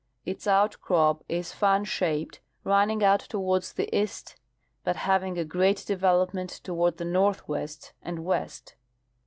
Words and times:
Its 0.25 0.47
outcro}) 0.47 1.21
is 1.29 1.51
fan 1.53 1.85
sliaped, 1.85 2.39
running 2.63 3.03
out 3.03 3.19
toward 3.19 3.61
the 3.61 3.87
east, 3.95 4.35
but 4.83 4.95
having 4.95 5.37
a 5.37 5.45
great 5.45 5.85
development 5.85 6.49
toward 6.63 6.97
the 6.97 7.05
northAvest 7.05 7.91
and 8.01 8.25
west. 8.25 8.73